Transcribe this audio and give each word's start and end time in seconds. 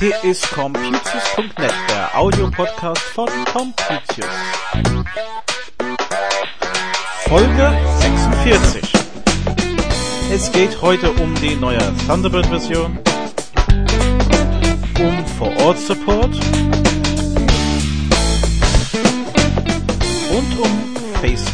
Hier 0.00 0.24
ist 0.24 0.50
Computius.net, 0.52 1.72
der 1.88 2.16
Audiopodcast 2.18 2.98
von 2.98 3.28
Computius. 3.52 4.26
Folge 7.28 7.76
46. 7.98 8.92
Es 10.32 10.50
geht 10.52 10.80
heute 10.80 11.10
um 11.10 11.34
die 11.36 11.56
neue 11.56 11.78
Thunderbird-Version, 12.06 12.98
um 14.98 15.26
Vor-Ort-Support 15.38 16.34
Facebook. 21.24 21.53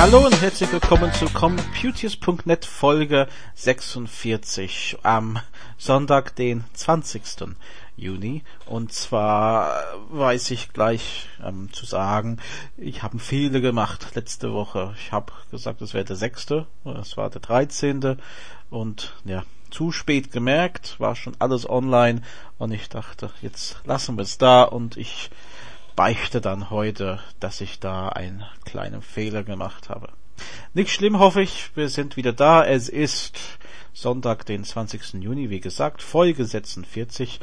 Hallo 0.00 0.24
und 0.24 0.40
herzlich 0.40 0.72
willkommen 0.72 1.12
zu 1.12 1.26
Computius.net 1.26 2.64
Folge 2.64 3.28
46 3.54 4.96
am 5.02 5.38
Sonntag, 5.76 6.34
den 6.36 6.64
20. 6.72 7.22
Juni. 7.98 8.42
Und 8.64 8.94
zwar 8.94 9.74
weiß 10.08 10.52
ich 10.52 10.72
gleich 10.72 11.28
ähm, 11.44 11.70
zu 11.74 11.84
sagen, 11.84 12.38
ich 12.78 13.02
habe 13.02 13.18
Fehler 13.18 13.60
gemacht 13.60 14.14
letzte 14.14 14.54
Woche. 14.54 14.94
Ich 14.96 15.12
habe 15.12 15.34
gesagt, 15.50 15.82
es 15.82 15.92
wäre 15.92 16.06
der 16.06 16.16
6. 16.16 16.46
Es 17.02 17.18
war 17.18 17.28
der 17.28 17.42
13. 17.42 18.16
Und 18.70 19.12
ja, 19.26 19.44
zu 19.70 19.92
spät 19.92 20.32
gemerkt, 20.32 20.98
war 20.98 21.14
schon 21.14 21.36
alles 21.40 21.68
online 21.68 22.22
und 22.56 22.72
ich 22.72 22.88
dachte, 22.88 23.30
jetzt 23.42 23.82
lassen 23.84 24.16
wir 24.16 24.22
es 24.22 24.38
da 24.38 24.62
und 24.62 24.96
ich 24.96 25.30
beichte 26.00 26.40
dann 26.40 26.70
heute, 26.70 27.20
dass 27.40 27.60
ich 27.60 27.78
da 27.78 28.08
einen 28.08 28.42
kleinen 28.64 29.02
Fehler 29.02 29.42
gemacht 29.42 29.90
habe. 29.90 30.08
Nicht 30.72 30.94
schlimm, 30.94 31.18
hoffe 31.18 31.42
ich. 31.42 31.76
Wir 31.76 31.90
sind 31.90 32.16
wieder 32.16 32.32
da. 32.32 32.64
Es 32.64 32.88
ist 32.88 33.38
Sonntag, 33.92 34.46
den 34.46 34.64
20. 34.64 35.22
Juni, 35.22 35.50
wie 35.50 35.60
gesagt, 35.60 36.00
Folge 36.00 36.46
46. 36.46 37.38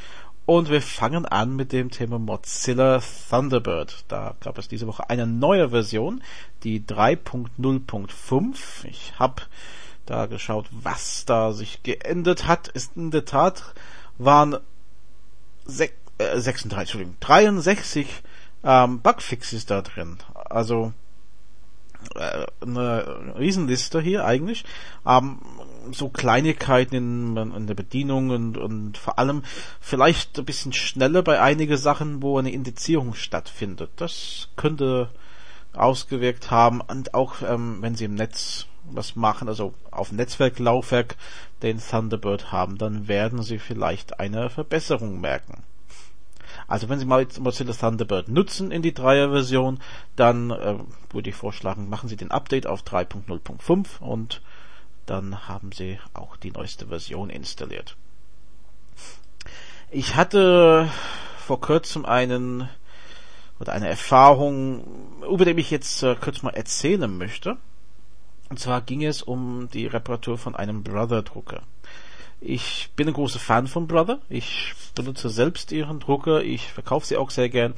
Und 0.47 0.71
wir 0.71 0.81
fangen 0.81 1.27
an 1.27 1.55
mit 1.55 1.71
dem 1.71 1.91
Thema 1.91 2.17
Mozilla 2.17 2.99
Thunderbird. 3.29 4.05
Da 4.07 4.33
gab 4.39 4.57
es 4.57 4.67
diese 4.67 4.87
Woche 4.87 5.07
eine 5.07 5.27
neue 5.27 5.69
Version, 5.69 6.23
die 6.63 6.81
3.0.5. 6.81 8.55
Ich 8.85 9.13
habe 9.19 9.43
da 10.07 10.25
geschaut, 10.25 10.65
was 10.71 11.25
da 11.25 11.51
sich 11.51 11.83
geändert 11.83 12.47
hat. 12.47 12.69
Ist 12.69 12.97
in 12.97 13.11
der 13.11 13.25
Tat 13.25 13.75
waren 14.17 14.57
äh, 15.67 15.89
36, 16.39 16.79
Entschuldigung, 16.79 17.17
63 17.19 18.23
ähm, 18.63 19.01
Bugfixes 19.01 19.65
da 19.65 19.81
drin. 19.81 20.17
Also 20.49 20.93
äh, 22.15 22.45
eine 22.61 23.35
Riesenliste 23.37 24.01
hier 24.01 24.25
eigentlich. 24.25 24.65
Ähm, 25.05 25.39
so 25.91 26.09
Kleinigkeiten 26.09 26.95
in, 26.95 27.37
in 27.37 27.67
der 27.67 27.73
Bedienung 27.73 28.29
und, 28.29 28.57
und 28.57 28.97
vor 28.97 29.19
allem 29.19 29.43
vielleicht 29.79 30.37
ein 30.37 30.45
bisschen 30.45 30.73
schneller 30.73 31.23
bei 31.23 31.41
einigen 31.41 31.77
Sachen, 31.77 32.21
wo 32.21 32.37
eine 32.37 32.51
Indizierung 32.51 33.13
stattfindet. 33.13 33.91
Das 33.95 34.49
könnte 34.55 35.09
ausgewirkt 35.73 36.51
haben 36.51 36.81
und 36.81 37.13
auch 37.13 37.41
ähm, 37.41 37.77
wenn 37.81 37.95
sie 37.95 38.05
im 38.05 38.15
Netz 38.15 38.65
was 38.89 39.15
machen, 39.15 39.47
also 39.47 39.73
auf 39.91 40.11
Netzwerklaufwerk 40.11 41.15
den 41.61 41.79
Thunderbird 41.79 42.51
haben, 42.51 42.77
dann 42.77 43.07
werden 43.07 43.43
sie 43.43 43.59
vielleicht 43.59 44.19
eine 44.19 44.49
Verbesserung 44.49 45.19
merken. 45.19 45.63
Also 46.67 46.89
wenn 46.89 46.99
Sie 46.99 47.05
mal 47.05 47.25
Mozilla 47.39 47.73
Thunderbird 47.73 48.27
nutzen 48.27 48.71
in 48.71 48.81
die 48.81 48.93
Dreier-Version, 48.93 49.79
dann 50.15 50.51
äh, 50.51 50.75
würde 51.11 51.29
ich 51.29 51.35
vorschlagen, 51.35 51.89
machen 51.89 52.09
Sie 52.09 52.17
den 52.17 52.31
Update 52.31 52.67
auf 52.67 52.83
3.0.5 52.83 53.99
und 53.99 54.41
dann 55.05 55.47
haben 55.47 55.71
Sie 55.71 55.99
auch 56.13 56.35
die 56.35 56.51
neueste 56.51 56.87
Version 56.87 57.29
installiert. 57.29 57.95
Ich 59.89 60.15
hatte 60.15 60.89
vor 61.37 61.61
kurzem 61.61 62.05
einen 62.05 62.69
oder 63.59 63.71
eine 63.71 63.87
Erfahrung, 63.87 65.21
über 65.23 65.45
die 65.45 65.59
ich 65.59 65.71
jetzt 65.71 66.03
äh, 66.03 66.15
kurz 66.15 66.41
mal 66.41 66.53
erzählen 66.53 67.17
möchte. 67.17 67.57
Und 68.49 68.59
zwar 68.59 68.81
ging 68.81 69.03
es 69.03 69.21
um 69.21 69.69
die 69.73 69.87
Reparatur 69.87 70.37
von 70.37 70.55
einem 70.55 70.83
Brother-Drucker. 70.83 71.63
Ich 72.39 72.91
bin 72.95 73.07
ein 73.07 73.13
großer 73.13 73.39
Fan 73.39 73.67
von 73.67 73.87
Brother. 73.87 74.19
Ich 74.29 74.73
benutze 74.93 75.29
selbst 75.29 75.71
ihren 75.71 75.99
Drucker. 75.99 76.43
Ich 76.43 76.71
verkaufe 76.71 77.05
sie 77.05 77.17
auch 77.17 77.31
sehr 77.31 77.49
gern. 77.49 77.73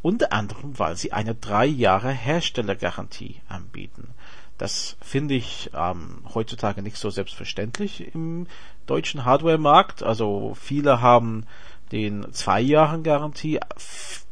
Unter 0.00 0.32
anderem, 0.32 0.78
weil 0.78 0.96
sie 0.96 1.12
eine 1.12 1.34
drei 1.34 1.66
Jahre 1.66 2.10
Herstellergarantie 2.10 3.40
anbieten. 3.48 4.08
Das 4.58 4.96
finde 5.00 5.34
ich 5.34 5.70
ähm, 5.74 6.22
heutzutage 6.34 6.82
nicht 6.82 6.96
so 6.96 7.10
selbstverständlich 7.10 8.14
im 8.14 8.46
deutschen 8.86 9.24
Hardware-Markt. 9.24 10.02
Also 10.02 10.56
viele 10.60 11.00
haben 11.00 11.46
den 11.90 12.32
zwei 12.32 12.60
Jahren 12.60 13.02
Garantie. 13.02 13.60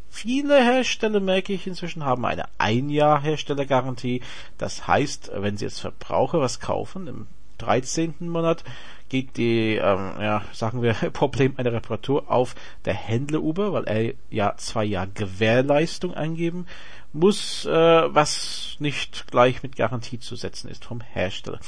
Viele 0.08 0.62
Hersteller, 0.62 1.20
merke 1.20 1.52
ich 1.52 1.66
inzwischen, 1.66 2.04
haben 2.04 2.24
eine 2.24 2.44
ein 2.58 2.90
Jahr 2.90 3.20
Herstellergarantie. 3.20 4.22
Das 4.58 4.86
heißt, 4.86 5.30
wenn 5.34 5.56
Sie 5.56 5.64
jetzt 5.64 5.80
Verbraucher 5.80 6.40
was 6.40 6.60
kaufen 6.60 7.26
13. 7.60 8.14
Monat, 8.20 8.64
geht 9.10 9.36
die, 9.36 9.74
ähm, 9.74 10.12
ja, 10.20 10.42
sagen 10.52 10.82
wir, 10.82 10.94
Problem 11.12 11.54
einer 11.56 11.72
Reparatur 11.72 12.30
auf 12.30 12.54
der 12.84 12.94
Händler 12.94 13.40
über, 13.40 13.72
weil 13.72 13.84
er 13.84 14.14
ja 14.30 14.54
zwei 14.56 14.84
Jahre 14.84 15.08
Gewährleistung 15.12 16.14
angeben 16.14 16.66
muss, 17.12 17.66
äh, 17.66 17.70
was 17.70 18.76
nicht 18.78 19.26
gleich 19.30 19.62
mit 19.62 19.76
Garantie 19.76 20.20
zu 20.20 20.36
setzen 20.36 20.70
ist 20.70 20.84
vom 20.84 21.00
Hersteller. 21.00 21.60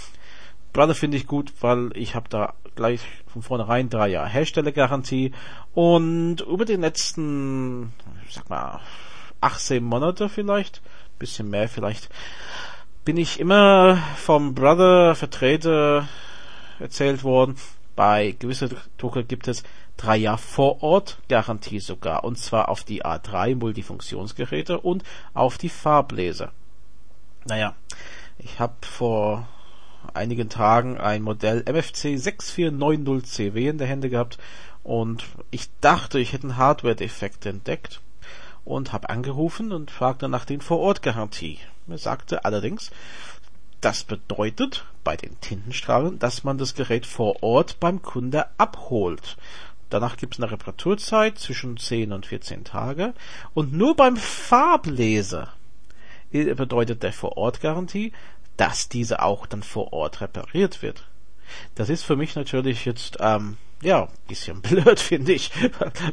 Brother 0.73 0.95
finde 0.95 1.19
ich 1.19 1.27
gut, 1.27 1.53
weil 1.61 1.91
ich 1.95 2.15
habe 2.15 2.29
da 2.31 2.55
gleich 2.77 3.01
von 3.27 3.43
vornherein 3.43 3.91
drei 3.91 4.09
Jahre 4.09 4.29
Herstellergarantie 4.29 5.33
und 5.75 6.41
über 6.41 6.65
die 6.65 6.77
letzten, 6.77 7.93
sag 8.31 8.49
mal, 8.49 8.81
18 9.41 9.83
Monate 9.83 10.29
vielleicht, 10.29 10.81
bisschen 11.19 11.51
mehr 11.51 11.69
vielleicht, 11.69 12.09
bin 13.05 13.17
ich 13.17 13.41
immer 13.41 13.97
vom 14.17 14.55
Brother 14.55 15.15
Vertreter 15.15 16.09
erzählt 16.79 17.25
worden. 17.25 17.57
Bei 17.97 18.35
gewissen 18.39 18.77
Drucker 18.97 19.23
gibt 19.23 19.49
es 19.49 19.65
drei 19.97 20.17
Jahre 20.17 20.39
vor 20.39 20.83
Ort 20.83 21.19
Garantie 21.29 21.81
sogar, 21.81 22.25
und 22.25 22.39
zwar 22.39 22.69
auf 22.69 22.85
die 22.85 23.05
A3 23.05 23.57
Multifunktionsgeräte 23.57 24.81
und 24.81 25.03
auf 25.35 25.59
die 25.59 25.69
Farbleser. 25.69 26.53
Naja, 27.45 27.75
ich 28.39 28.61
habe 28.61 28.75
vor 28.83 29.49
einigen 30.15 30.49
Tagen 30.49 30.97
ein 30.99 31.23
Modell 31.23 31.65
MFC 31.67 32.17
6490CW 32.17 33.71
in 33.71 33.79
der 33.79 33.89
Hände 33.89 34.11
gehabt 34.11 34.39
und 34.85 35.25
ich 35.51 35.69
dachte, 35.81 36.19
ich 36.19 36.33
hätte 36.33 36.45
einen 36.45 36.57
Hardware-Defekt 36.57 37.47
entdeckt 37.47 38.01
und 38.65 38.93
habe 38.93 39.11
angerufen 39.11 39.73
und 39.73 39.91
fragte 39.91 40.29
nach 40.29 40.45
den 40.45 40.61
Vor-Ort-Garantie. 40.61 41.59
Er 41.89 41.99
sagte 41.99 42.45
allerdings, 42.45 42.91
das 43.81 44.05
bedeutet 44.05 44.85
bei 45.03 45.17
den 45.17 45.41
Tintenstrahlen, 45.41 46.19
dass 46.19 46.45
man 46.45 46.59
das 46.59 46.75
Gerät 46.75 47.07
vor 47.07 47.43
Ort 47.43 47.81
beim 47.81 48.03
Kunde 48.03 48.47
abholt. 48.59 49.37
Danach 49.91 50.17
gibt 50.17 50.35
es 50.35 50.41
eine 50.41 50.51
Reparaturzeit 50.51 51.39
zwischen 51.39 51.77
10 51.77 52.13
und 52.13 52.25
14 52.27 52.65
Tage. 52.65 53.13
Und 53.53 53.73
nur 53.73 53.95
beim 53.95 54.17
Farbleser 54.17 55.53
bedeutet 56.31 57.03
der 57.03 57.13
Vor-Ort-Garantie, 57.13 58.13
dass 58.57 58.89
diese 58.89 59.21
auch 59.21 59.47
dann 59.47 59.63
vor 59.63 59.93
Ort 59.93 60.21
repariert 60.21 60.81
wird. 60.81 61.05
Das 61.75 61.91
ist 61.91 62.05
für 62.05 62.17
mich 62.17 62.37
natürlich 62.37 62.85
jetzt, 62.87 63.19
ähm, 63.21 63.59
ja, 63.83 64.09
bisschen 64.29 64.61
blöd, 64.63 65.01
finde 65.01 65.33
ich. 65.33 65.51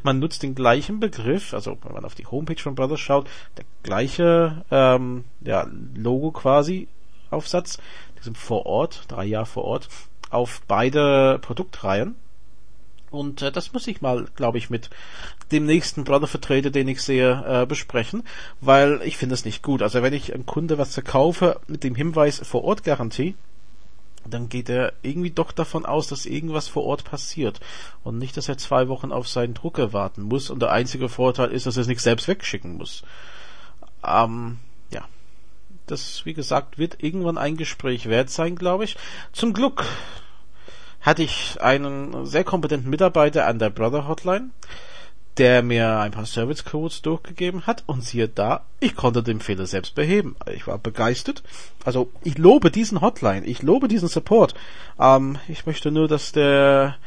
man 0.03 0.19
nutzt 0.19 0.43
den 0.43 0.55
gleichen 0.55 0.99
Begriff, 0.99 1.53
also 1.53 1.77
wenn 1.83 1.93
man 1.93 2.05
auf 2.05 2.15
die 2.15 2.25
Homepage 2.25 2.61
von 2.61 2.75
Brothers 2.75 2.99
schaut, 2.99 3.27
der 3.57 3.65
gleiche 3.83 4.65
ähm, 4.71 5.25
ja, 5.41 5.67
Logo 5.95 6.31
quasi 6.31 6.87
Aufsatz, 7.29 7.77
diesem 8.19 8.35
vor 8.35 8.65
Ort, 8.65 9.03
drei 9.07 9.25
Jahre 9.25 9.45
vor 9.45 9.65
Ort, 9.65 9.87
auf 10.29 10.61
beide 10.67 11.39
Produktreihen. 11.41 12.15
Und 13.11 13.41
äh, 13.41 13.51
das 13.51 13.73
muss 13.73 13.87
ich 13.87 14.01
mal, 14.01 14.27
glaube 14.35 14.57
ich, 14.57 14.69
mit 14.69 14.89
dem 15.51 15.65
nächsten 15.65 16.03
Brother-Vertreter, 16.03 16.69
den 16.69 16.87
ich 16.87 17.01
sehe, 17.01 17.43
äh, 17.47 17.65
besprechen, 17.65 18.23
weil 18.61 19.01
ich 19.03 19.17
finde 19.17 19.33
es 19.33 19.45
nicht 19.45 19.63
gut. 19.63 19.81
Also 19.81 20.03
wenn 20.03 20.13
ich 20.13 20.33
einem 20.33 20.45
Kunde 20.45 20.77
was 20.77 20.93
verkaufe 20.93 21.59
mit 21.67 21.83
dem 21.83 21.95
Hinweis 21.95 22.39
vor 22.43 22.63
Ort 22.63 22.83
Garantie, 22.83 23.35
dann 24.25 24.49
geht 24.49 24.69
er 24.69 24.93
irgendwie 25.01 25.31
doch 25.31 25.51
davon 25.51 25.85
aus, 25.85 26.07
dass 26.07 26.25
irgendwas 26.25 26.67
vor 26.67 26.83
Ort 26.83 27.03
passiert 27.03 27.59
und 28.03 28.17
nicht, 28.17 28.37
dass 28.37 28.49
er 28.49 28.57
zwei 28.57 28.87
Wochen 28.87 29.11
auf 29.11 29.27
seinen 29.27 29.53
Drucker 29.53 29.93
warten 29.93 30.23
muss 30.23 30.49
und 30.49 30.61
der 30.61 30.71
einzige 30.71 31.09
Vorteil 31.09 31.51
ist, 31.51 31.65
dass 31.65 31.77
er 31.77 31.81
es 31.81 31.87
nicht 31.87 32.01
selbst 32.01 32.27
wegschicken 32.27 32.77
muss. 32.77 33.03
Ähm, 34.05 34.59
ja, 34.91 35.05
das, 35.87 36.25
wie 36.25 36.33
gesagt, 36.33 36.77
wird 36.77 37.03
irgendwann 37.03 37.37
ein 37.37 37.57
Gespräch 37.57 38.07
wert 38.07 38.29
sein, 38.29 38.55
glaube 38.55 38.83
ich. 38.83 38.97
Zum 39.31 39.53
Glück 39.53 39.85
hatte 41.01 41.23
ich 41.23 41.61
einen 41.61 42.25
sehr 42.25 42.43
kompetenten 42.43 42.89
Mitarbeiter 42.89 43.47
an 43.47 43.59
der 43.59 43.69
Brother 43.69 44.07
Hotline, 44.07 44.49
der 45.39 45.63
mir 45.63 45.99
ein 45.99 46.11
paar 46.11 46.25
Service 46.25 46.65
Codes 46.65 47.01
durchgegeben 47.01 47.65
hat 47.65 47.83
und 47.87 48.03
siehe 48.03 48.27
da, 48.27 48.65
ich 48.79 48.95
konnte 48.95 49.23
den 49.23 49.39
Fehler 49.39 49.65
selbst 49.65 49.95
beheben. 49.95 50.35
Ich 50.53 50.67
war 50.67 50.77
begeistert. 50.77 51.43
Also 51.85 52.11
ich 52.23 52.37
lobe 52.37 52.71
diesen 52.71 53.01
Hotline, 53.01 53.45
ich 53.45 53.63
lobe 53.63 53.87
diesen 53.87 54.09
Support. 54.09 54.53
Ähm, 54.99 55.39
ich 55.47 55.65
möchte 55.65 55.91
nur, 55.91 56.07
dass 56.09 56.33
der 56.33 56.97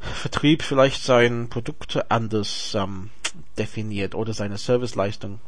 Vertrieb 0.00 0.62
vielleicht 0.62 1.02
sein 1.02 1.48
Produkt 1.50 2.10
anders 2.10 2.74
ähm, 2.74 3.10
definiert 3.58 4.14
oder 4.14 4.32
seine 4.32 4.56
Serviceleistung, 4.56 5.40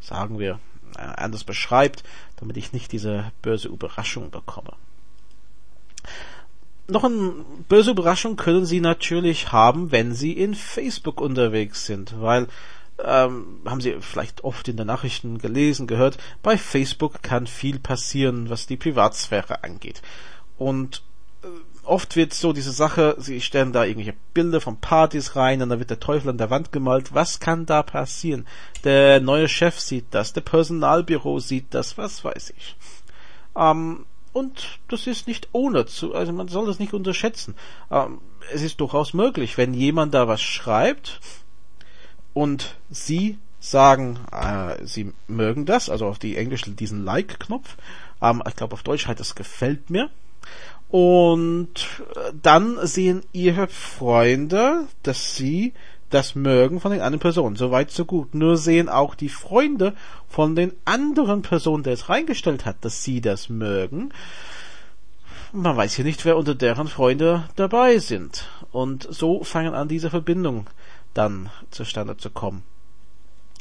sagen 0.00 0.38
wir, 0.38 0.60
äh, 0.96 1.00
anders 1.00 1.42
beschreibt, 1.42 2.04
damit 2.36 2.56
ich 2.56 2.72
nicht 2.72 2.92
diese 2.92 3.32
böse 3.42 3.68
Überraschung 3.68 4.30
bekomme 4.30 4.72
noch 6.88 7.04
eine 7.04 7.44
böse 7.68 7.92
Überraschung 7.92 8.36
können 8.36 8.66
Sie 8.66 8.80
natürlich 8.80 9.52
haben, 9.52 9.90
wenn 9.90 10.14
Sie 10.14 10.32
in 10.32 10.54
Facebook 10.54 11.20
unterwegs 11.20 11.86
sind, 11.86 12.20
weil 12.20 12.46
ähm, 13.04 13.60
haben 13.66 13.80
Sie 13.80 13.96
vielleicht 14.00 14.44
oft 14.44 14.68
in 14.68 14.76
den 14.76 14.86
Nachrichten 14.86 15.38
gelesen, 15.38 15.86
gehört, 15.86 16.18
bei 16.42 16.56
Facebook 16.56 17.22
kann 17.22 17.46
viel 17.46 17.78
passieren, 17.78 18.48
was 18.48 18.66
die 18.66 18.76
Privatsphäre 18.76 19.64
angeht. 19.64 20.00
Und 20.56 21.02
äh, 21.42 21.48
oft 21.84 22.16
wird 22.16 22.32
so 22.32 22.52
diese 22.52 22.72
Sache, 22.72 23.16
Sie 23.18 23.40
stellen 23.40 23.72
da 23.72 23.84
irgendwelche 23.84 24.18
Bilder 24.32 24.60
von 24.60 24.80
Partys 24.80 25.36
rein 25.36 25.60
und 25.60 25.68
dann 25.68 25.78
wird 25.78 25.90
der 25.90 26.00
Teufel 26.00 26.30
an 26.30 26.38
der 26.38 26.50
Wand 26.50 26.72
gemalt. 26.72 27.14
Was 27.14 27.40
kann 27.40 27.66
da 27.66 27.82
passieren? 27.82 28.46
Der 28.84 29.20
neue 29.20 29.48
Chef 29.48 29.78
sieht 29.78 30.06
das, 30.12 30.32
der 30.32 30.40
Personalbüro 30.40 31.38
sieht 31.40 31.74
das, 31.74 31.98
was 31.98 32.24
weiß 32.24 32.54
ich. 32.56 32.76
Ähm, 33.56 34.06
und 34.36 34.80
das 34.88 35.06
ist 35.06 35.26
nicht 35.26 35.48
ohne 35.52 35.86
zu, 35.86 36.14
also 36.14 36.30
man 36.30 36.48
soll 36.48 36.66
das 36.66 36.78
nicht 36.78 36.92
unterschätzen. 36.92 37.54
Ähm, 37.90 38.20
es 38.52 38.60
ist 38.60 38.80
durchaus 38.82 39.14
möglich, 39.14 39.56
wenn 39.56 39.72
jemand 39.72 40.12
da 40.12 40.28
was 40.28 40.42
schreibt 40.42 41.20
und 42.34 42.76
Sie 42.90 43.38
sagen, 43.60 44.18
äh, 44.30 44.84
Sie 44.84 45.14
mögen 45.26 45.64
das, 45.64 45.88
also 45.88 46.06
auf 46.06 46.18
die 46.18 46.36
Englische 46.36 46.70
diesen 46.70 47.02
Like-Knopf. 47.02 47.78
Ähm, 48.20 48.42
ich 48.46 48.56
glaube 48.56 48.74
auf 48.74 48.82
Deutsch 48.82 49.06
heißt 49.06 49.18
das 49.18 49.36
gefällt 49.36 49.88
mir. 49.88 50.10
Und 50.90 52.02
äh, 52.14 52.32
dann 52.42 52.86
sehen 52.86 53.22
Ihre 53.32 53.68
Freunde, 53.68 54.86
dass 55.02 55.34
Sie 55.34 55.72
das 56.10 56.34
Mögen 56.34 56.80
von 56.80 56.92
den 56.92 57.00
anderen 57.00 57.20
Personen. 57.20 57.56
Soweit, 57.56 57.90
so 57.90 58.04
gut. 58.04 58.34
Nur 58.34 58.56
sehen 58.56 58.88
auch 58.88 59.14
die 59.14 59.28
Freunde 59.28 59.94
von 60.28 60.54
den 60.54 60.72
anderen 60.84 61.42
Personen, 61.42 61.82
der 61.82 61.94
es 61.94 62.08
reingestellt 62.08 62.64
hat, 62.64 62.76
dass 62.84 63.02
sie 63.02 63.20
das 63.20 63.48
mögen. 63.48 64.12
Man 65.52 65.76
weiß 65.76 65.94
hier 65.94 66.04
nicht, 66.04 66.24
wer 66.24 66.36
unter 66.36 66.54
deren 66.54 66.88
Freunde 66.88 67.48
dabei 67.56 67.98
sind. 67.98 68.48
Und 68.72 69.06
so 69.10 69.42
fangen 69.42 69.74
an, 69.74 69.88
diese 69.88 70.10
Verbindungen 70.10 70.66
dann 71.14 71.50
zustande 71.70 72.16
zu 72.16 72.30
kommen. 72.30 72.62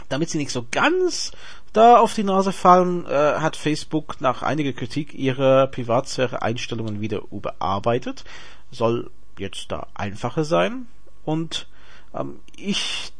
Damit 0.09 0.29
sie 0.29 0.37
nicht 0.37 0.51
so 0.51 0.65
ganz 0.69 1.31
da 1.73 1.97
auf 1.97 2.13
die 2.13 2.23
Nase 2.23 2.51
fallen, 2.51 3.05
äh, 3.05 3.35
hat 3.39 3.55
Facebook 3.55 4.21
nach 4.21 4.43
einiger 4.43 4.73
Kritik 4.73 5.13
ihre 5.13 5.67
Privatsphäre-Einstellungen 5.67 7.01
wieder 7.01 7.21
überarbeitet. 7.31 8.23
Soll 8.71 9.09
jetzt 9.37 9.71
da 9.71 9.87
einfacher 9.93 10.43
sein. 10.43 10.87
Und 11.23 11.67
ähm, 12.15 12.39
ich 12.55 13.13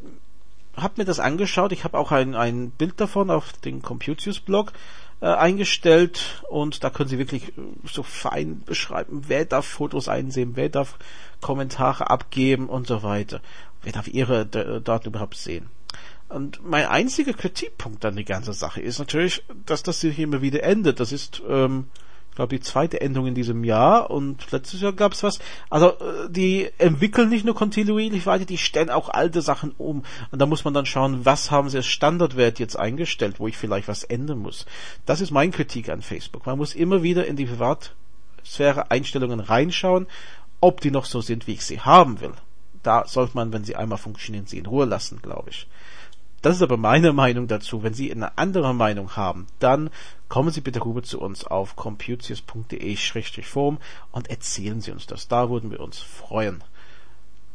habe 0.76 0.96
mir 0.98 1.06
das 1.06 1.20
angeschaut. 1.20 1.72
Ich 1.72 1.84
habe 1.84 1.98
auch 1.98 2.12
ein, 2.12 2.36
ein 2.36 2.72
Bild 2.72 3.00
davon 3.00 3.30
auf 3.30 3.54
den 3.54 3.82
Computius-Blog 3.82 4.74
äh, 5.22 5.28
eingestellt 5.28 6.44
und 6.50 6.84
da 6.84 6.90
können 6.90 7.10
Sie 7.10 7.18
wirklich 7.18 7.50
äh, 7.58 7.62
so 7.86 8.04
fein 8.04 8.62
beschreiben, 8.62 9.24
wer 9.28 9.46
darf 9.46 9.66
Fotos 9.66 10.10
einsehen, 10.10 10.52
wer 10.56 10.70
darf 10.70 10.98
Kommentare 11.42 12.10
abgeben 12.10 12.68
und 12.68 12.88
so 12.88 13.04
weiter. 13.04 13.42
Wer 13.82 13.94
darf 13.94 14.08
Ihre 14.08 14.48
Daten 14.48 15.10
überhaupt 15.10 15.38
sehen. 15.38 15.70
Und 16.28 16.68
mein 16.68 16.88
einziger 16.88 17.34
Kritikpunkt 17.34 18.04
an 18.04 18.16
die 18.16 18.26
ganze 18.26 18.54
Sache 18.54 18.82
ist 18.82 18.98
natürlich, 18.98 19.44
dass 19.66 19.84
das 19.84 20.00
sich 20.00 20.18
immer 20.18 20.42
wieder 20.42 20.64
endet. 20.64 21.00
Das 21.00 21.12
ist 21.12 21.44
ähm, 21.48 21.88
glaube, 22.36 22.56
die 22.56 22.62
zweite 22.62 23.02
Endung 23.02 23.28
in 23.28 23.36
diesem 23.36 23.64
Jahr 23.64 24.12
und 24.12 24.52
letztes 24.52 24.82
Jahr 24.82 24.94
gab 24.94 25.14
es 25.14 25.24
was. 25.24 25.40
Also 25.70 25.92
äh, 25.92 26.30
die 26.30 26.70
entwickeln 26.78 27.30
nicht 27.30 27.46
nur 27.46 27.56
kontinuierlich 27.56 28.26
weiter, 28.26 28.46
die 28.46 28.58
stellen 28.58 28.90
auch 28.90 29.10
alte 29.10 29.42
Sachen 29.42 29.74
um. 29.78 30.04
Und 30.32 30.42
da 30.42 30.46
muss 30.46 30.66
man 30.66 30.74
dann 30.74 30.86
schauen, 30.86 31.26
was 31.26 31.52
haben 31.52 31.70
sie 31.70 31.78
als 31.78 31.88
Standardwert 31.88 32.60
jetzt 32.60 32.78
eingestellt, 32.78 33.40
wo 33.40 33.48
ich 33.48 33.58
vielleicht 33.58 33.88
was 33.88 34.04
ändern 34.04 34.40
muss. 34.40 34.66
Das 35.06 35.22
ist 35.22 35.32
mein 35.32 35.52
Kritik 35.52 35.90
an 35.90 36.02
Facebook. 36.02 36.46
Man 36.46 36.58
muss 36.58 36.76
immer 36.76 37.04
wieder 37.04 37.26
in 37.26 37.36
die 37.36 37.46
Privatsphäre 37.46 38.92
Einstellungen 38.92 39.40
reinschauen, 39.40 40.08
ob 40.60 40.82
die 40.82 40.92
noch 40.92 41.06
so 41.06 41.22
sind, 41.22 41.48
wie 41.48 41.54
ich 41.54 41.66
sie 41.66 41.80
haben 41.80 42.22
will. 42.22 42.34
Da 42.84 43.06
sollte 43.08 43.36
man, 43.36 43.52
wenn 43.52 43.64
sie 43.64 43.76
einmal 43.76 43.98
funktionieren, 43.98 44.46
sie 44.46 44.60
in 44.60 44.68
Ruhe 44.68 44.86
lassen, 44.86 45.20
glaube 45.22 45.50
ich. 45.50 45.68
Das 46.46 46.58
ist 46.58 46.62
aber 46.62 46.78
meine 46.78 47.12
Meinung 47.12 47.48
dazu. 47.48 47.82
Wenn 47.82 47.96
Sie 47.96 48.12
eine 48.12 48.38
andere 48.38 48.76
Meinung 48.76 49.16
haben, 49.16 49.48
dann 49.58 49.90
kommen 50.30 50.52
Sie 50.52 50.62
bitte 50.62 50.86
rüber 50.86 51.02
zu 51.02 51.20
uns 51.20 51.44
auf 51.44 51.76
computius.de-form 51.76 53.80
und 54.12 54.30
erzählen 54.30 54.80
Sie 54.80 54.92
uns 54.92 55.08
das. 55.08 55.28
Da 55.28 55.50
würden 55.50 55.72
wir 55.72 55.80
uns 55.80 55.98
freuen. 55.98 56.64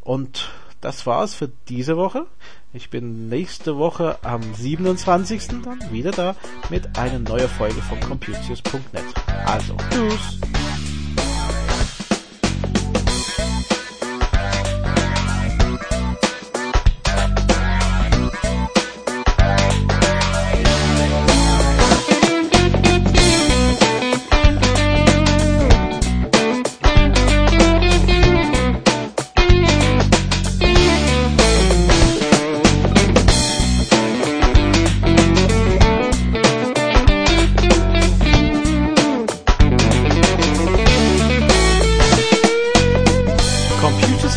Und 0.00 0.50
das 0.80 1.06
war's 1.06 1.36
für 1.36 1.52
diese 1.68 1.96
Woche. 1.96 2.26
Ich 2.72 2.90
bin 2.90 3.28
nächste 3.28 3.76
Woche 3.76 4.18
am 4.24 4.42
27. 4.54 5.62
dann 5.62 5.92
wieder 5.92 6.10
da 6.10 6.34
mit 6.68 6.98
einer 6.98 7.20
neuen 7.20 7.48
Folge 7.48 7.80
von 7.82 8.00
computius.net. 8.00 9.04
Also, 9.46 9.76
tschüss! 9.90 10.59